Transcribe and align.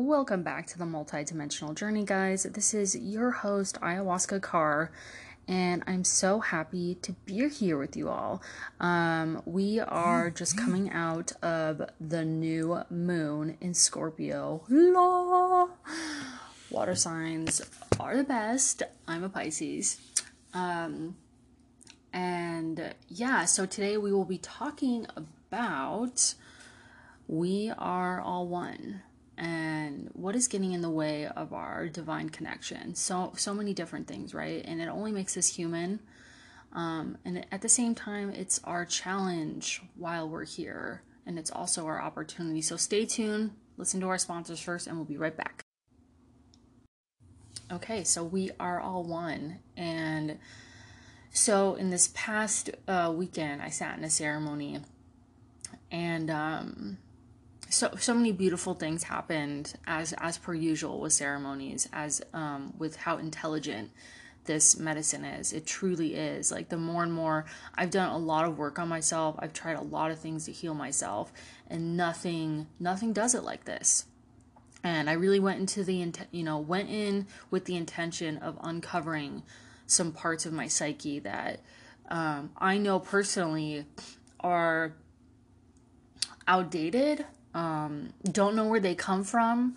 Welcome 0.00 0.44
back 0.44 0.68
to 0.68 0.78
the 0.78 0.84
multidimensional 0.84 1.74
journey, 1.74 2.04
guys. 2.04 2.44
This 2.44 2.72
is 2.72 2.94
your 2.94 3.32
host, 3.32 3.80
Ayahuasca 3.80 4.38
Kaur, 4.38 4.90
and 5.48 5.82
I'm 5.88 6.04
so 6.04 6.38
happy 6.38 6.94
to 7.02 7.14
be 7.26 7.48
here 7.48 7.76
with 7.76 7.96
you 7.96 8.08
all. 8.08 8.40
Um, 8.78 9.42
we 9.44 9.80
are 9.80 10.30
just 10.30 10.56
coming 10.56 10.92
out 10.92 11.32
of 11.42 11.82
the 12.00 12.24
new 12.24 12.80
moon 12.90 13.58
in 13.60 13.74
Scorpio. 13.74 14.62
La! 14.68 15.66
Water 16.70 16.94
signs 16.94 17.60
are 17.98 18.16
the 18.16 18.22
best. 18.22 18.84
I'm 19.08 19.24
a 19.24 19.28
Pisces. 19.28 20.00
Um, 20.54 21.16
and 22.12 22.94
yeah, 23.08 23.46
so 23.46 23.66
today 23.66 23.96
we 23.96 24.12
will 24.12 24.24
be 24.24 24.38
talking 24.38 25.08
about 25.16 26.34
we 27.26 27.72
are 27.76 28.20
all 28.20 28.46
one 28.46 29.02
and 29.38 30.10
what 30.14 30.34
is 30.34 30.48
getting 30.48 30.72
in 30.72 30.82
the 30.82 30.90
way 30.90 31.26
of 31.26 31.52
our 31.52 31.88
divine 31.88 32.28
connection. 32.28 32.94
So 32.94 33.32
so 33.36 33.54
many 33.54 33.72
different 33.72 34.08
things 34.08 34.34
right? 34.34 34.62
And 34.64 34.80
it 34.80 34.88
only 34.88 35.12
makes 35.12 35.36
us 35.36 35.46
human. 35.46 36.00
Um, 36.72 37.16
and 37.24 37.46
at 37.50 37.62
the 37.62 37.68
same 37.68 37.94
time 37.94 38.30
it's 38.30 38.60
our 38.64 38.84
challenge 38.84 39.80
while 39.96 40.28
we're 40.28 40.44
here 40.44 41.02
and 41.24 41.38
it's 41.38 41.50
also 41.50 41.86
our 41.86 42.02
opportunity. 42.02 42.60
So 42.60 42.76
stay 42.76 43.06
tuned 43.06 43.52
listen 43.76 44.00
to 44.00 44.08
our 44.08 44.18
sponsors 44.18 44.58
first 44.58 44.88
and 44.88 44.96
we'll 44.96 45.06
be 45.06 45.16
right 45.16 45.36
back. 45.36 45.62
Okay 47.70 48.02
so 48.02 48.24
we 48.24 48.50
are 48.58 48.80
all 48.80 49.04
one. 49.04 49.60
And 49.76 50.38
so 51.30 51.76
in 51.76 51.90
this 51.90 52.10
past 52.14 52.70
uh, 52.88 53.12
weekend 53.14 53.62
i 53.62 53.68
sat 53.68 53.96
in 53.96 54.02
a 54.02 54.10
ceremony 54.10 54.80
and 55.90 56.30
um, 56.30 56.98
so 57.70 57.90
so 57.98 58.14
many 58.14 58.32
beautiful 58.32 58.74
things 58.74 59.04
happened 59.04 59.74
as 59.86 60.14
as 60.18 60.38
per 60.38 60.54
usual 60.54 61.00
with 61.00 61.12
ceremonies 61.12 61.88
as 61.92 62.22
um 62.32 62.72
with 62.78 62.96
how 62.96 63.18
intelligent 63.18 63.90
this 64.44 64.78
medicine 64.78 65.26
is. 65.26 65.52
It 65.52 65.66
truly 65.66 66.14
is. 66.14 66.50
Like 66.50 66.70
the 66.70 66.78
more 66.78 67.02
and 67.02 67.12
more 67.12 67.44
i've 67.74 67.90
done 67.90 68.08
a 68.10 68.18
lot 68.18 68.46
of 68.46 68.58
work 68.58 68.78
on 68.78 68.88
myself 68.88 69.36
i've 69.38 69.52
tried 69.52 69.76
a 69.76 69.82
lot 69.82 70.10
of 70.10 70.18
things 70.18 70.46
to 70.46 70.52
heal 70.52 70.74
myself 70.74 71.32
and 71.68 71.96
nothing 71.96 72.66
nothing 72.80 73.12
does 73.12 73.34
it 73.34 73.44
like 73.44 73.64
this. 73.64 74.06
And 74.82 75.10
i 75.10 75.12
really 75.12 75.40
went 75.40 75.60
into 75.60 75.84
the 75.84 76.12
you 76.30 76.42
know 76.42 76.58
went 76.58 76.88
in 76.88 77.26
with 77.50 77.66
the 77.66 77.76
intention 77.76 78.38
of 78.38 78.58
uncovering 78.62 79.42
some 79.86 80.12
parts 80.12 80.46
of 80.46 80.52
my 80.52 80.68
psyche 80.68 81.18
that 81.20 81.60
um, 82.08 82.50
i 82.56 82.78
know 82.78 82.98
personally 82.98 83.84
are 84.40 84.94
outdated 86.46 87.26
um, 87.58 88.12
don't 88.22 88.54
know 88.54 88.66
where 88.66 88.78
they 88.78 88.94
come 88.94 89.24
from, 89.24 89.74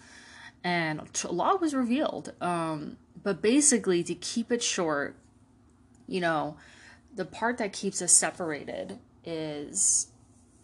and 0.63 1.01
a 1.23 1.31
lot 1.31 1.59
was 1.59 1.73
revealed. 1.73 2.31
Um, 2.39 2.97
but 3.23 3.41
basically, 3.41 4.03
to 4.03 4.13
keep 4.13 4.51
it 4.51 4.61
short, 4.61 5.15
you 6.07 6.21
know, 6.21 6.57
the 7.15 7.25
part 7.25 7.57
that 7.57 7.73
keeps 7.73 8.01
us 8.01 8.11
separated 8.11 8.99
is 9.25 10.07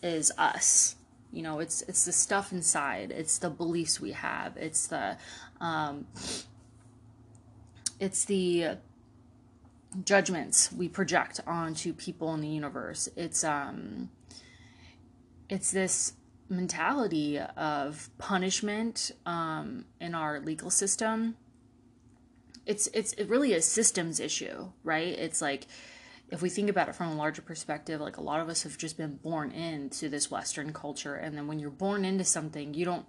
is 0.03 0.31
us. 0.37 0.95
You 1.33 1.41
know, 1.41 1.59
it's 1.59 1.81
it's 1.83 2.05
the 2.05 2.11
stuff 2.11 2.51
inside. 2.51 3.09
It's 3.11 3.39
the 3.39 3.49
beliefs 3.49 3.99
we 3.99 4.11
have. 4.11 4.55
It's 4.55 4.85
the 4.85 5.17
um, 5.59 6.05
it's 7.99 8.25
the 8.25 8.77
judgments 10.05 10.71
we 10.71 10.87
project 10.87 11.39
onto 11.47 11.93
people 11.93 12.31
in 12.35 12.41
the 12.41 12.47
universe. 12.47 13.09
It's 13.15 13.43
um 13.43 14.11
it's 15.49 15.71
this 15.71 16.13
mentality 16.49 17.39
of 17.39 18.09
punishment 18.17 19.11
um, 19.25 19.85
in 19.99 20.15
our 20.15 20.39
legal 20.39 20.69
system 20.69 21.35
it's 22.67 22.87
it's 22.93 23.13
it 23.13 23.27
really 23.29 23.53
a 23.53 23.61
systems 23.61 24.19
issue 24.19 24.67
right? 24.83 25.17
It's 25.17 25.41
like 25.41 25.67
if 26.29 26.41
we 26.41 26.49
think 26.49 26.69
about 26.69 26.89
it 26.89 26.95
from 26.95 27.07
a 27.07 27.15
larger 27.15 27.41
perspective 27.41 28.01
like 28.01 28.17
a 28.17 28.21
lot 28.21 28.41
of 28.41 28.49
us 28.49 28.63
have 28.63 28.77
just 28.77 28.97
been 28.97 29.15
born 29.15 29.51
into 29.51 30.09
this 30.09 30.29
western 30.29 30.73
culture 30.73 31.15
and 31.15 31.35
then 31.35 31.47
when 31.47 31.57
you're 31.57 31.69
born 31.69 32.03
into 32.03 32.25
something 32.25 32.73
you 32.73 32.85
don't 32.85 33.05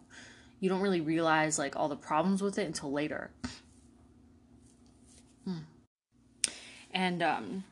you 0.61 0.69
don't 0.69 0.81
really 0.81 1.01
realize 1.01 1.59
like 1.59 1.77
all 1.77 1.89
the 1.89 1.97
problems 1.97 2.41
with 2.41 2.59
it 2.59 2.67
until 2.67 2.93
later. 2.93 3.31
Hmm. 5.45 5.59
and 6.93 7.23
um 7.23 7.65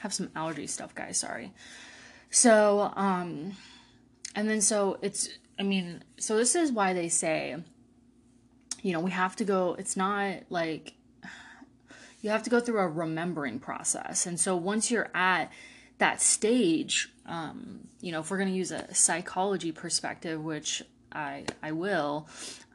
have 0.00 0.12
some 0.12 0.30
allergy 0.36 0.66
stuff 0.66 0.94
guys 0.94 1.18
sorry. 1.18 1.52
So 2.30 2.92
um 2.94 3.56
and 4.34 4.48
then 4.48 4.60
so 4.60 4.98
it's 5.02 5.28
i 5.58 5.62
mean 5.62 6.02
so 6.18 6.36
this 6.36 6.54
is 6.54 6.72
why 6.72 6.92
they 6.92 7.08
say 7.08 7.56
you 8.82 8.92
know 8.92 9.00
we 9.00 9.10
have 9.10 9.36
to 9.36 9.44
go 9.44 9.76
it's 9.78 9.96
not 9.96 10.36
like 10.50 10.94
you 12.22 12.30
have 12.30 12.44
to 12.44 12.50
go 12.50 12.60
through 12.60 12.78
a 12.78 12.86
remembering 12.86 13.58
process. 13.58 14.26
And 14.26 14.38
so 14.38 14.54
once 14.54 14.92
you're 14.92 15.10
at 15.12 15.50
that 15.98 16.20
stage 16.20 17.12
um, 17.26 17.86
you 18.00 18.10
know 18.10 18.20
if 18.20 18.30
we're 18.30 18.38
going 18.38 18.50
to 18.50 18.54
use 18.54 18.72
a 18.72 18.92
psychology 18.92 19.70
perspective 19.70 20.42
which 20.42 20.82
i 21.12 21.44
i 21.62 21.70
will 21.70 22.26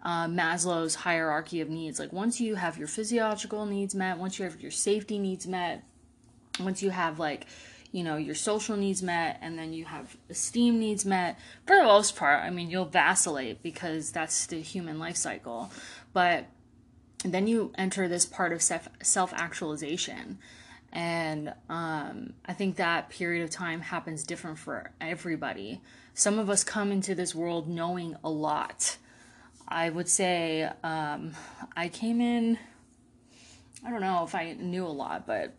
uh, 0.03 0.27
maslow's 0.27 0.95
hierarchy 0.95 1.59
of 1.59 1.69
needs 1.69 1.99
like 1.99 2.13
once 2.13 2.39
you 2.39 2.55
have 2.55 2.77
your 2.77 2.87
physiological 2.87 3.65
needs 3.65 3.93
met 3.93 4.17
once 4.17 4.39
you 4.39 4.45
have 4.45 4.61
your 4.61 4.71
safety 4.71 5.19
needs 5.19 5.45
met 5.45 5.83
once 6.59 6.81
you 6.81 6.89
have 6.89 7.19
like 7.19 7.47
you 7.91 8.03
know 8.03 8.17
your 8.17 8.35
social 8.35 8.75
needs 8.77 9.01
met 9.01 9.39
and 9.41 9.57
then 9.57 9.73
you 9.73 9.85
have 9.85 10.17
esteem 10.29 10.79
needs 10.79 11.05
met. 11.05 11.39
For 11.65 11.75
the 11.75 11.83
most 11.83 12.15
part 12.15 12.43
i 12.43 12.49
mean 12.49 12.69
you'll 12.69 12.85
vacillate 12.85 13.63
because 13.63 14.11
that's 14.11 14.45
the 14.47 14.61
human 14.61 14.99
life 14.99 15.17
cycle. 15.17 15.71
But 16.13 16.45
then 17.23 17.47
you 17.47 17.71
enter 17.77 18.07
this 18.07 18.25
part 18.25 18.53
of 18.53 18.61
self 18.61 19.33
actualization 19.33 20.37
and 20.93 21.53
um, 21.69 22.33
i 22.45 22.53
think 22.53 22.77
that 22.77 23.09
period 23.09 23.43
of 23.43 23.49
time 23.49 23.81
happens 23.81 24.23
different 24.23 24.59
for 24.59 24.91
everybody. 25.01 25.81
Some 26.13 26.39
of 26.39 26.49
us 26.49 26.63
come 26.63 26.91
into 26.91 27.13
this 27.13 27.35
world 27.35 27.69
knowing 27.69 28.15
a 28.23 28.29
lot. 28.29 28.97
I 29.67 29.89
would 29.89 30.07
say 30.07 30.69
um, 30.83 31.33
i 31.75 31.89
came 31.89 32.21
in 32.21 32.57
i 33.85 33.89
don't 33.91 34.01
know 34.01 34.23
if 34.23 34.33
i 34.33 34.53
knew 34.53 34.85
a 34.85 34.87
lot 34.87 35.27
but 35.27 35.53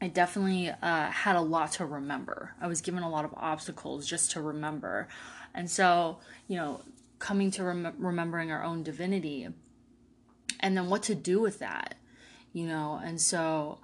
I 0.00 0.08
definitely 0.08 0.70
uh, 0.70 1.10
had 1.10 1.36
a 1.36 1.40
lot 1.40 1.72
to 1.72 1.86
remember. 1.86 2.54
I 2.60 2.68
was 2.68 2.80
given 2.80 3.02
a 3.02 3.10
lot 3.10 3.24
of 3.24 3.34
obstacles 3.36 4.06
just 4.06 4.30
to 4.32 4.40
remember. 4.40 5.08
And 5.54 5.68
so, 5.68 6.18
you 6.46 6.56
know, 6.56 6.82
coming 7.18 7.50
to 7.52 7.64
rem- 7.64 7.94
remembering 7.98 8.52
our 8.52 8.62
own 8.62 8.82
divinity 8.84 9.48
and 10.60 10.76
then 10.76 10.88
what 10.88 11.02
to 11.04 11.14
do 11.14 11.40
with 11.40 11.58
that, 11.58 11.96
you 12.52 12.66
know. 12.66 13.00
And 13.02 13.20
so, 13.20 13.78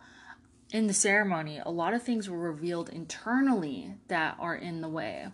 in 0.72 0.86
the 0.86 0.94
ceremony, 0.94 1.60
a 1.64 1.70
lot 1.70 1.94
of 1.94 2.02
things 2.02 2.28
were 2.28 2.38
revealed 2.38 2.88
internally 2.88 3.94
that 4.08 4.36
are 4.38 4.54
in 4.54 4.80
the 4.80 4.88
way. 4.88 5.28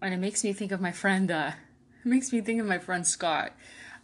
And 0.00 0.14
it 0.14 0.18
makes 0.18 0.42
me 0.44 0.52
think 0.52 0.72
of 0.72 0.80
my 0.80 0.92
friend, 0.92 1.30
uh, 1.30 1.52
it 2.04 2.08
makes 2.08 2.32
me 2.32 2.40
think 2.40 2.60
of 2.60 2.66
my 2.66 2.78
friend 2.78 3.06
Scott, 3.06 3.52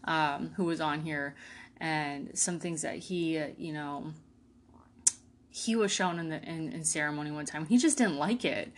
um, 0.05 0.53
who 0.57 0.65
was 0.65 0.81
on 0.81 1.03
here, 1.03 1.35
and 1.79 2.37
some 2.39 2.59
things 2.59 2.83
that 2.83 2.97
he, 2.97 3.43
you 3.57 3.73
know, 3.73 4.13
he 5.65 5.77
was 5.77 5.91
shown 5.91 6.19
in 6.19 6.29
the 6.29 6.43
in, 6.43 6.73
in 6.73 6.85
ceremony 6.85 7.31
one 7.31 7.47
time. 7.47 7.67
He 7.67 7.79
just 7.79 7.99
didn't 7.99 8.17
like 8.17 8.45
it, 8.45 8.73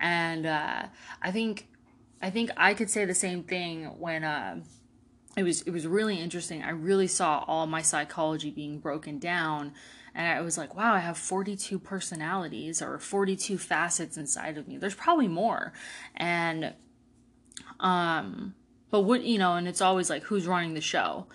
and 0.00 0.46
uh, 0.46 0.84
I 1.22 1.30
think 1.30 1.68
I 2.20 2.30
think 2.30 2.50
I 2.56 2.74
could 2.74 2.90
say 2.90 3.04
the 3.04 3.14
same 3.14 3.42
thing 3.42 3.84
when 3.98 4.24
uh, 4.24 4.60
it 5.36 5.42
was 5.42 5.62
it 5.62 5.70
was 5.70 5.86
really 5.86 6.18
interesting. 6.20 6.62
I 6.62 6.70
really 6.70 7.06
saw 7.06 7.44
all 7.46 7.66
my 7.66 7.82
psychology 7.82 8.50
being 8.50 8.78
broken 8.78 9.18
down, 9.18 9.72
and 10.14 10.26
I 10.26 10.40
was 10.40 10.58
like, 10.58 10.74
wow, 10.74 10.94
I 10.94 11.00
have 11.00 11.18
forty 11.18 11.56
two 11.56 11.78
personalities 11.78 12.82
or 12.82 12.98
forty 12.98 13.36
two 13.36 13.58
facets 13.58 14.16
inside 14.16 14.58
of 14.58 14.66
me. 14.66 14.78
There's 14.78 14.94
probably 14.94 15.28
more, 15.28 15.72
and 16.16 16.74
um, 17.80 18.54
but 18.90 19.02
what 19.02 19.22
you 19.24 19.38
know, 19.38 19.54
and 19.54 19.68
it's 19.68 19.80
always 19.80 20.10
like 20.10 20.24
who's 20.24 20.46
running 20.46 20.74
the 20.74 20.80
show 20.80 21.26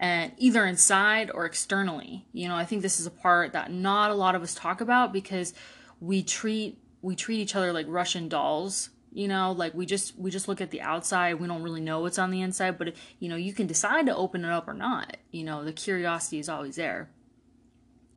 and 0.00 0.32
either 0.36 0.64
inside 0.64 1.30
or 1.32 1.44
externally. 1.44 2.26
You 2.32 2.48
know, 2.48 2.54
I 2.54 2.64
think 2.64 2.82
this 2.82 3.00
is 3.00 3.06
a 3.06 3.10
part 3.10 3.52
that 3.52 3.72
not 3.72 4.10
a 4.10 4.14
lot 4.14 4.34
of 4.34 4.42
us 4.42 4.54
talk 4.54 4.80
about 4.80 5.12
because 5.12 5.54
we 6.00 6.22
treat 6.22 6.78
we 7.02 7.14
treat 7.14 7.40
each 7.40 7.56
other 7.56 7.72
like 7.72 7.86
Russian 7.88 8.28
dolls. 8.28 8.90
You 9.12 9.26
know, 9.26 9.52
like 9.52 9.74
we 9.74 9.86
just 9.86 10.16
we 10.18 10.30
just 10.30 10.48
look 10.48 10.60
at 10.60 10.70
the 10.70 10.82
outside. 10.82 11.34
We 11.34 11.48
don't 11.48 11.62
really 11.62 11.80
know 11.80 12.00
what's 12.00 12.18
on 12.18 12.30
the 12.30 12.42
inside, 12.42 12.78
but 12.78 12.94
you 13.18 13.28
know, 13.28 13.36
you 13.36 13.52
can 13.52 13.66
decide 13.66 14.06
to 14.06 14.14
open 14.14 14.44
it 14.44 14.50
up 14.50 14.68
or 14.68 14.74
not. 14.74 15.16
You 15.30 15.44
know, 15.44 15.64
the 15.64 15.72
curiosity 15.72 16.38
is 16.38 16.48
always 16.48 16.76
there. 16.76 17.08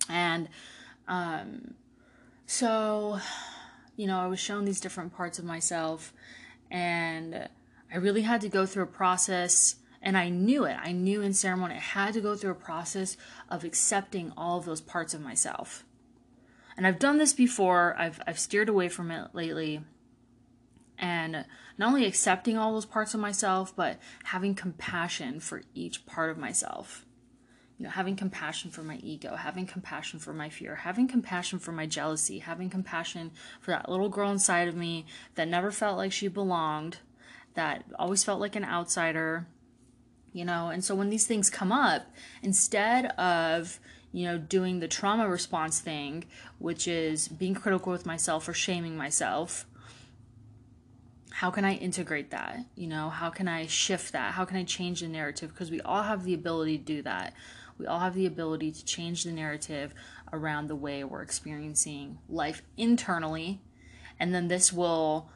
And 0.10 0.50
um 1.08 1.76
so 2.46 3.20
you 3.96 4.08
know, 4.08 4.20
I 4.20 4.28
was 4.28 4.40
shown 4.40 4.66
these 4.66 4.82
different 4.82 5.16
parts 5.16 5.40
of 5.40 5.46
myself 5.46 6.14
and 6.70 7.48
I 7.94 7.98
really 7.98 8.22
had 8.22 8.42
to 8.42 8.50
go 8.50 8.66
through 8.66 8.84
a 8.84 8.88
process 8.88 9.76
and 10.02 10.18
I 10.18 10.30
knew 10.30 10.66
it. 10.66 10.78
I 10.82 10.92
knew 10.92 11.22
in 11.22 11.34
ceremony 11.34 11.76
I 11.76 11.80
had 11.80 12.14
to 12.14 12.22
go 12.22 12.36
through 12.36 12.52
a 12.52 12.56
process 12.56 13.18
of 13.50 13.64
accepting 13.64 14.34
all 14.36 14.58
of 14.58 14.66
those 14.66 14.82
parts 14.82 15.14
of 15.14 15.22
myself. 15.22 15.86
And 16.76 16.88
I've 16.88 17.00
done 17.00 17.18
this 17.18 17.34
before. 17.34 17.96
I've 17.98 18.20
I've 18.26 18.40
steered 18.40 18.70
away 18.70 18.90
from 18.90 19.12
it 19.12 19.30
lately. 19.34 19.82
and 20.98 21.46
not 21.78 21.88
only 21.88 22.06
accepting 22.06 22.58
all 22.58 22.74
those 22.74 22.86
parts 22.86 23.14
of 23.14 23.20
myself, 23.20 23.76
but 23.76 24.00
having 24.26 24.54
compassion 24.54 25.40
for 25.40 25.64
each 25.74 26.06
part 26.06 26.30
of 26.30 26.38
myself. 26.38 27.06
You 27.80 27.86
know, 27.86 27.92
having 27.92 28.16
compassion 28.16 28.70
for 28.70 28.84
my 28.84 28.98
ego, 28.98 29.36
having 29.36 29.66
compassion 29.66 30.20
for 30.20 30.34
my 30.34 30.50
fear, 30.50 30.76
having 30.76 31.08
compassion 31.08 31.58
for 31.58 31.72
my 31.72 31.88
jealousy, 31.88 32.38
having 32.40 32.70
compassion 32.70 33.32
for 33.60 33.72
that 33.72 33.90
little 33.90 34.10
girl 34.10 34.30
inside 34.30 34.68
of 34.68 34.76
me 34.76 35.08
that 35.34 35.48
never 35.48 35.72
felt 35.72 35.98
like 35.98 36.12
she 36.12 36.28
belonged, 36.28 37.00
that 37.56 37.84
always 37.98 38.24
felt 38.24 38.40
like 38.40 38.56
an 38.56 38.64
outsider, 38.64 39.48
you 40.34 40.46
know. 40.46 40.70
And 40.70 40.84
so 40.84 40.96
when 40.96 41.10
these 41.10 41.28
things 41.28 41.50
come 41.50 41.72
up, 41.72 42.04
instead 42.42 43.08
of, 43.18 43.80
you 44.12 44.26
know, 44.26 44.38
doing 44.38 44.80
the 44.80 44.88
trauma 44.88 45.28
response 45.28 45.80
thing, 45.80 46.26
which 46.60 46.88
is 46.88 47.28
being 47.28 47.54
critical 47.54 47.92
with 47.92 48.06
myself 48.06 48.48
or 48.48 48.54
shaming 48.54 48.98
myself, 48.98 49.66
how 51.32 51.50
can 51.50 51.66
I 51.66 51.76
integrate 51.76 52.30
that? 52.32 52.66
You 52.76 52.88
know, 52.88 53.10
how 53.10 53.30
can 53.30 53.48
I 53.48 53.66
shift 53.66 54.12
that? 54.14 54.34
How 54.34 54.46
can 54.46 54.58
I 54.58 54.64
change 54.64 55.02
the 55.02 55.08
narrative? 55.08 55.50
Because 55.50 55.72
we 55.72 55.82
all 55.82 56.04
have 56.04 56.24
the 56.24 56.34
ability 56.34 56.78
to 56.78 56.84
do 56.84 57.02
that. 57.04 57.34
We 57.78 57.88
all 57.88 58.00
have 58.00 58.14
the 58.14 58.28
ability 58.28 58.72
to 58.74 58.86
change 58.86 59.24
the 59.24 59.32
narrative 59.32 59.94
around 60.32 60.68
the 60.68 60.76
way 60.76 61.04
we're 61.04 61.24
experiencing 61.24 62.20
life 62.30 62.62
internally. 62.78 63.62
And 64.20 64.36
then 64.36 64.50
this 64.50 64.72
will 64.72 65.30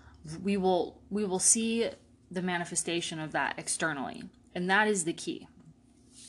we 0.43 0.57
will 0.57 1.01
we 1.09 1.25
will 1.25 1.39
see 1.39 1.89
the 2.29 2.41
manifestation 2.41 3.19
of 3.19 3.31
that 3.31 3.55
externally. 3.57 4.29
And 4.55 4.69
that 4.69 4.87
is 4.87 5.03
the 5.03 5.13
key. 5.13 5.47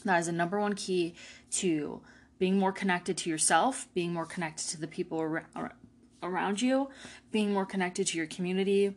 That 0.04 0.18
is 0.18 0.26
the 0.26 0.32
number 0.32 0.60
one 0.60 0.74
key 0.74 1.14
to 1.52 2.02
being 2.38 2.58
more 2.58 2.72
connected 2.72 3.16
to 3.18 3.30
yourself, 3.30 3.88
being 3.94 4.12
more 4.12 4.26
connected 4.26 4.68
to 4.70 4.80
the 4.80 4.86
people 4.86 5.40
around 6.22 6.60
you, 6.60 6.90
being 7.30 7.52
more 7.52 7.64
connected 7.64 8.08
to 8.08 8.18
your 8.18 8.26
community, 8.26 8.94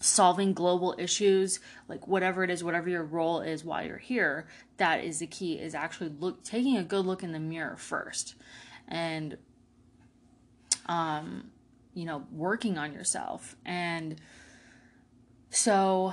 solving 0.00 0.52
global 0.52 0.94
issues 0.96 1.58
like 1.88 2.06
whatever 2.06 2.44
it 2.44 2.50
is 2.50 2.62
whatever 2.62 2.88
your 2.88 3.02
role 3.02 3.40
is 3.40 3.64
while 3.64 3.84
you're 3.84 3.98
here 3.98 4.46
that 4.76 5.02
is 5.02 5.18
the 5.18 5.26
key 5.26 5.54
is 5.54 5.74
actually 5.74 6.08
look 6.20 6.44
taking 6.44 6.76
a 6.76 6.84
good 6.84 7.04
look 7.04 7.22
in 7.24 7.32
the 7.32 7.40
mirror 7.40 7.76
first 7.76 8.36
and 8.86 9.36
um 10.86 11.50
you 11.94 12.04
know 12.04 12.24
working 12.30 12.78
on 12.78 12.92
yourself 12.92 13.56
and 13.64 14.20
so 15.50 16.12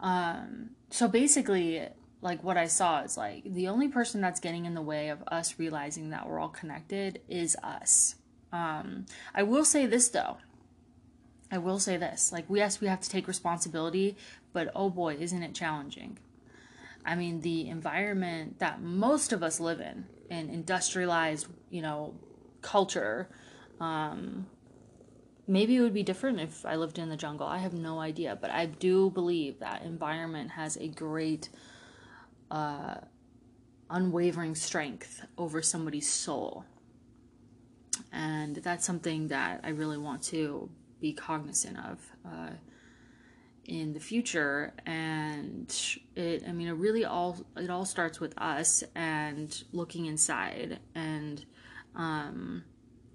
um 0.00 0.70
so 0.90 1.08
basically 1.08 1.86
like 2.20 2.42
what 2.42 2.56
i 2.56 2.66
saw 2.66 3.02
is 3.02 3.16
like 3.16 3.42
the 3.44 3.68
only 3.68 3.88
person 3.88 4.20
that's 4.20 4.40
getting 4.40 4.66
in 4.66 4.74
the 4.74 4.82
way 4.82 5.08
of 5.08 5.22
us 5.28 5.58
realizing 5.58 6.10
that 6.10 6.28
we're 6.28 6.38
all 6.38 6.48
connected 6.48 7.20
is 7.28 7.56
us. 7.62 8.16
Um 8.52 9.06
i 9.34 9.42
will 9.42 9.64
say 9.64 9.86
this 9.86 10.08
though. 10.08 10.38
I 11.50 11.58
will 11.58 11.78
say 11.78 11.96
this. 11.96 12.32
Like, 12.32 12.46
yes, 12.50 12.80
we 12.80 12.88
have 12.88 13.00
to 13.00 13.08
take 13.08 13.28
responsibility, 13.28 14.16
but 14.52 14.70
oh 14.74 14.90
boy, 14.90 15.14
isn't 15.14 15.42
it 15.42 15.54
challenging? 15.54 16.18
I 17.04 17.14
mean, 17.14 17.40
the 17.40 17.68
environment 17.68 18.58
that 18.58 18.82
most 18.82 19.32
of 19.32 19.42
us 19.42 19.60
live 19.60 19.80
in, 19.80 20.06
in 20.28 20.50
industrialized, 20.50 21.46
you 21.70 21.82
know, 21.82 22.14
culture, 22.62 23.28
um, 23.78 24.46
maybe 25.46 25.76
it 25.76 25.80
would 25.80 25.94
be 25.94 26.02
different 26.02 26.40
if 26.40 26.64
I 26.66 26.76
lived 26.76 26.98
in 26.98 27.08
the 27.08 27.16
jungle. 27.16 27.46
I 27.46 27.58
have 27.58 27.72
no 27.72 28.00
idea, 28.00 28.36
but 28.40 28.50
I 28.50 28.66
do 28.66 29.10
believe 29.10 29.60
that 29.60 29.82
environment 29.82 30.50
has 30.50 30.76
a 30.76 30.88
great, 30.88 31.48
uh, 32.50 32.96
unwavering 33.90 34.54
strength 34.54 35.24
over 35.38 35.62
somebody's 35.62 36.10
soul. 36.10 36.64
And 38.12 38.56
that's 38.56 38.84
something 38.84 39.28
that 39.28 39.60
I 39.62 39.70
really 39.70 39.98
want 39.98 40.22
to 40.24 40.68
be 41.00 41.12
cognizant 41.12 41.78
of 41.78 42.00
uh, 42.24 42.50
in 43.66 43.92
the 43.92 44.00
future 44.00 44.72
and 44.86 45.96
it 46.14 46.44
i 46.48 46.52
mean 46.52 46.68
it 46.68 46.72
really 46.72 47.04
all 47.04 47.36
it 47.56 47.68
all 47.68 47.84
starts 47.84 48.20
with 48.20 48.32
us 48.38 48.84
and 48.94 49.64
looking 49.72 50.06
inside 50.06 50.78
and 50.94 51.44
um, 51.96 52.62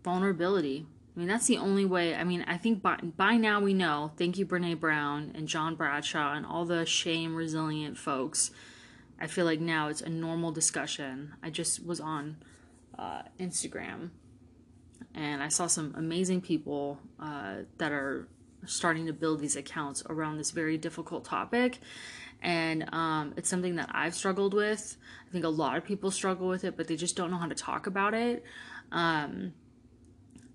vulnerability 0.04 0.86
i 1.16 1.20
mean 1.20 1.28
that's 1.28 1.48
the 1.48 1.58
only 1.58 1.86
way 1.86 2.16
i 2.16 2.24
mean 2.24 2.44
i 2.48 2.58
think 2.58 2.82
by, 2.82 2.96
by 3.18 3.38
now 3.38 3.60
we 3.60 3.74
know 3.74 4.12
thank 4.18 4.38
you 4.38 4.46
brene 4.46 4.80
brown 4.80 5.32
and 5.36 5.48
john 5.48 5.76
bradshaw 5.76 6.34
and 6.34 6.46
all 6.46 6.66
the 6.66 6.86
shame 6.86 7.36
resilient 7.36 7.98
folks 7.98 8.52
i 9.20 9.28
feel 9.28 9.46
like 9.46 9.60
now 9.60 9.88
it's 9.88 10.02
a 10.02 10.10
normal 10.10 10.52
discussion 10.52 11.34
i 11.44 11.50
just 11.50 11.86
was 11.86 12.00
on 12.00 12.38
uh, 12.98 13.22
instagram 13.40 14.10
and 15.16 15.44
I 15.44 15.50
saw 15.50 15.68
some 15.68 15.94
amazing 15.98 16.42
people 16.42 17.00
uh, 17.20 17.56
that 17.78 17.92
are 17.92 18.28
starting 18.66 19.08
to 19.08 19.14
build 19.14 19.40
these 19.40 19.56
accounts 19.56 20.04
around 20.10 20.38
this 20.38 20.52
very 20.52 20.78
difficult 20.78 21.26
topic. 21.26 21.80
And 22.42 22.92
um, 22.94 23.34
it's 23.38 23.50
something 23.50 23.76
that 23.76 23.90
I've 23.92 24.16
struggled 24.16 24.54
with. 24.54 24.98
I 25.28 25.32
think 25.32 25.46
a 25.46 25.50
lot 25.50 25.78
of 25.78 25.84
people 25.84 26.12
struggle 26.12 26.48
with 26.48 26.64
it, 26.64 26.78
but 26.78 26.88
they 26.88 26.96
just 26.96 27.16
don't 27.16 27.30
know 27.30 27.38
how 27.38 27.48
to 27.48 27.56
talk 27.56 27.88
about 27.88 28.14
it. 28.14 28.44
Um, 28.92 29.54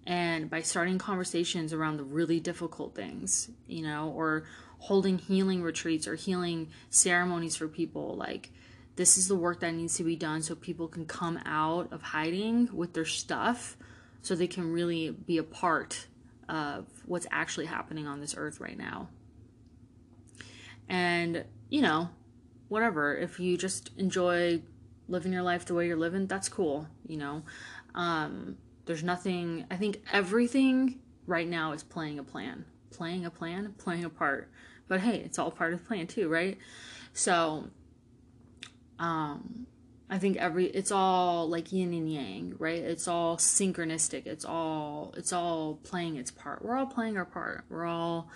and 0.07 0.49
by 0.49 0.63
starting 0.63 0.99
conversations 0.99 1.73
around 1.73 1.97
the 1.97 2.05
really 2.05 2.39
difficult 2.39 2.95
things, 2.95 3.51
you 3.67 3.83
know, 3.83 4.13
or 4.17 4.45
holding 4.79 5.19
healing 5.19 5.63
retreats 5.63 6.07
or 6.07 6.15
healing 6.15 6.69
ceremonies 6.91 7.57
for 7.57 7.67
people, 7.67 8.15
like 8.17 8.53
this 8.95 9.19
is 9.19 9.27
the 9.27 9.35
work 9.35 9.61
that 9.61 9.75
needs 9.75 9.97
to 9.97 10.05
be 10.05 10.15
done 10.15 10.43
so 10.43 10.55
people 10.55 10.87
can 10.87 11.07
come 11.07 11.39
out 11.45 11.93
of 11.93 12.03
hiding 12.03 12.69
with 12.73 12.93
their 12.93 13.05
stuff 13.05 13.77
so 14.23 14.35
they 14.35 14.47
can 14.47 14.73
really 14.73 15.11
be 15.11 15.39
a 15.39 15.43
part 15.43 16.07
of 16.49 16.87
what's 17.05 17.27
actually 17.33 17.67
happening 17.67 18.07
on 18.07 18.21
this 18.21 18.35
earth 18.37 18.61
right 18.61 18.79
now. 18.79 19.09
And, 20.89 21.45
you 21.69 21.83
know, 21.83 22.11
whatever, 22.69 23.17
if 23.17 23.41
you 23.41 23.57
just 23.57 23.91
enjoy 23.97 24.63
living 25.09 25.33
your 25.33 25.43
life 25.43 25.65
the 25.65 25.75
way 25.75 25.89
you're 25.89 25.97
living, 25.97 26.27
that's 26.27 26.49
cool, 26.49 26.87
you 27.07 27.17
know. 27.17 27.43
Um, 27.95 28.57
there's 28.87 29.03
nothing, 29.03 29.67
I 29.71 29.77
think 29.77 30.03
everything 30.13 31.01
right 31.27 31.49
now 31.49 31.73
is 31.73 31.83
playing 31.83 32.19
a 32.19 32.25
plan. 32.25 32.65
Playing 32.91 33.25
a 33.25 33.31
plan, 33.31 33.75
playing 33.79 34.05
a 34.05 34.11
part. 34.11 34.51
But 34.89 35.01
hey, 35.01 35.17
it's 35.19 35.39
all 35.39 35.51
part 35.51 35.73
of 35.73 35.81
the 35.81 35.87
plan 35.87 36.07
too, 36.07 36.29
right? 36.29 36.59
So, 37.13 37.69
um, 38.99 39.67
I 40.09 40.19
think 40.19 40.37
every 40.37 40.67
it's 40.67 40.93
all 40.93 41.49
like 41.49 41.73
yin 41.73 41.93
and 41.93 42.11
yang, 42.11 42.55
right? 42.59 42.79
It's 42.79 43.09
all 43.09 43.37
synchronistic. 43.37 44.27
It's 44.27 44.45
all 44.45 45.13
it's 45.17 45.33
all 45.33 45.81
playing 45.83 46.17
its 46.17 46.31
part. 46.31 46.65
We're 46.65 46.77
all 46.77 46.87
playing 46.87 47.17
our 47.17 47.25
part. 47.25 47.65
We're 47.69 47.87
all 47.87 48.31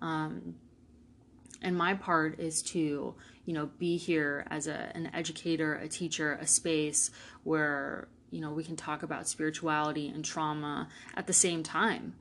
um 0.00 0.54
and 1.62 1.76
my 1.76 1.92
part 1.92 2.40
is 2.40 2.62
to, 2.62 3.14
you 3.44 3.52
know, 3.52 3.66
be 3.78 3.98
here 3.98 4.46
as 4.50 4.66
a 4.66 4.92
an 4.94 5.10
educator, 5.12 5.74
a 5.74 5.88
teacher, 5.88 6.38
a 6.40 6.46
space 6.46 7.10
where, 7.44 8.08
you 8.30 8.40
know, 8.40 8.50
we 8.50 8.64
can 8.64 8.76
talk 8.76 9.02
about 9.02 9.28
spirituality 9.28 10.08
and 10.08 10.24
trauma 10.24 10.88
at 11.14 11.26
the 11.26 11.32
same 11.32 11.62
time 11.62 12.14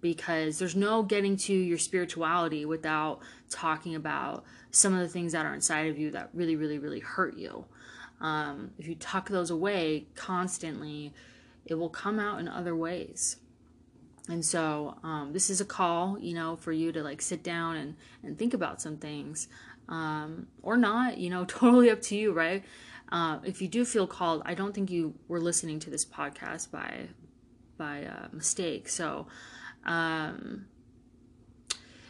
because 0.00 0.58
there's 0.58 0.76
no 0.76 1.02
getting 1.02 1.36
to 1.36 1.52
your 1.52 1.78
spirituality 1.78 2.64
without 2.64 3.20
talking 3.50 3.94
about 3.94 4.44
some 4.70 4.92
of 4.92 5.00
the 5.00 5.08
things 5.08 5.32
that 5.32 5.46
are 5.46 5.54
inside 5.54 5.88
of 5.88 5.98
you 5.98 6.10
that 6.10 6.28
really 6.34 6.54
really 6.54 6.78
really 6.78 7.00
hurt 7.00 7.36
you 7.36 7.64
um, 8.20 8.70
if 8.78 8.86
you 8.86 8.94
tuck 8.94 9.28
those 9.28 9.50
away 9.50 10.06
constantly, 10.14 11.12
it 11.64 11.74
will 11.74 11.90
come 11.90 12.18
out 12.18 12.40
in 12.40 12.48
other 12.48 12.74
ways. 12.74 13.36
And 14.28 14.44
so, 14.44 14.96
um, 15.02 15.32
this 15.32 15.50
is 15.50 15.60
a 15.60 15.64
call, 15.64 16.18
you 16.18 16.34
know, 16.34 16.56
for 16.56 16.72
you 16.72 16.90
to 16.92 17.02
like 17.02 17.22
sit 17.22 17.42
down 17.42 17.76
and, 17.76 17.96
and 18.22 18.38
think 18.38 18.54
about 18.54 18.80
some 18.80 18.96
things, 18.96 19.48
um, 19.88 20.48
or 20.62 20.76
not, 20.76 21.18
you 21.18 21.30
know, 21.30 21.44
totally 21.48 21.90
up 21.90 22.02
to 22.02 22.16
you, 22.16 22.32
right? 22.32 22.64
Uh, 23.10 23.38
if 23.44 23.62
you 23.62 23.68
do 23.68 23.84
feel 23.84 24.06
called, 24.06 24.42
I 24.44 24.54
don't 24.54 24.74
think 24.74 24.90
you 24.90 25.14
were 25.28 25.40
listening 25.40 25.78
to 25.80 25.90
this 25.90 26.04
podcast 26.04 26.70
by 26.70 27.08
by 27.78 28.04
uh, 28.04 28.28
mistake. 28.32 28.88
So, 28.88 29.26
um, 29.84 30.66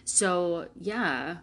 so 0.04 0.68
yeah, 0.80 1.38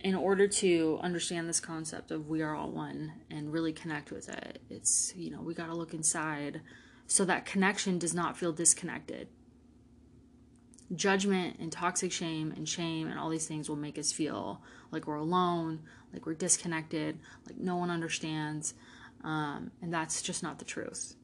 in 0.00 0.14
order 0.14 0.48
to 0.48 0.98
understand 1.02 1.48
this 1.48 1.60
concept 1.60 2.10
of 2.10 2.28
we 2.28 2.42
are 2.42 2.54
all 2.54 2.70
one 2.70 3.12
and 3.30 3.52
really 3.52 3.72
connect 3.72 4.10
with 4.10 4.28
it, 4.28 4.60
it's, 4.68 5.12
you 5.14 5.30
know, 5.30 5.40
we 5.40 5.54
got 5.54 5.66
to 5.66 5.74
look 5.74 5.94
inside 5.94 6.60
so 7.06 7.24
that 7.24 7.44
connection 7.44 7.98
does 7.98 8.14
not 8.14 8.36
feel 8.36 8.52
disconnected. 8.52 9.28
Judgment 10.94 11.56
and 11.58 11.72
toxic 11.72 12.12
shame 12.12 12.52
and 12.56 12.68
shame 12.68 13.08
and 13.08 13.18
all 13.18 13.30
these 13.30 13.46
things 13.46 13.68
will 13.68 13.76
make 13.76 13.98
us 13.98 14.12
feel 14.12 14.60
like 14.90 15.06
we're 15.06 15.14
alone, 15.14 15.80
like 16.12 16.26
we're 16.26 16.34
disconnected, 16.34 17.18
like 17.46 17.56
no 17.58 17.76
one 17.76 17.90
understands. 17.90 18.74
Um, 19.24 19.70
and 19.80 19.92
that's 19.92 20.20
just 20.20 20.42
not 20.42 20.58
the 20.58 20.64
truth. 20.64 21.14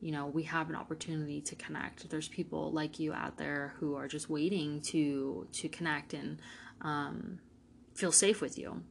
You 0.00 0.12
know, 0.12 0.26
we 0.26 0.42
have 0.44 0.68
an 0.68 0.76
opportunity 0.76 1.40
to 1.40 1.54
connect. 1.56 2.10
There's 2.10 2.28
people 2.28 2.70
like 2.70 2.98
you 2.98 3.12
out 3.12 3.38
there 3.38 3.74
who 3.78 3.96
are 3.96 4.06
just 4.06 4.28
waiting 4.28 4.80
to 4.82 5.48
to 5.50 5.68
connect 5.68 6.12
and 6.12 6.38
um, 6.82 7.38
feel 7.94 8.12
safe 8.12 8.40
with 8.40 8.58
you. 8.58 8.82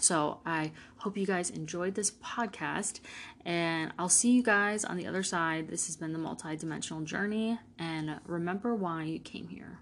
So 0.00 0.40
I 0.44 0.72
hope 0.96 1.16
you 1.16 1.26
guys 1.26 1.50
enjoyed 1.50 1.94
this 1.94 2.10
podcast, 2.10 2.98
and 3.44 3.92
I'll 3.98 4.08
see 4.08 4.32
you 4.32 4.42
guys 4.42 4.84
on 4.84 4.96
the 4.96 5.06
other 5.06 5.22
side. 5.22 5.68
This 5.68 5.86
has 5.86 5.96
been 5.96 6.12
the 6.12 6.18
multidimensional 6.18 7.04
journey, 7.04 7.58
and 7.78 8.18
remember 8.26 8.74
why 8.74 9.04
you 9.04 9.20
came 9.20 9.48
here. 9.48 9.78